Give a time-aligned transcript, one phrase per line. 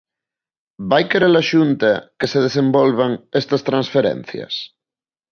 [0.91, 3.11] Vai querer a Xunta que se desenvolvan
[3.41, 4.53] estas transferencias?